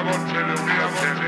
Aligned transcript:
about 0.00 0.28
television. 0.28 1.25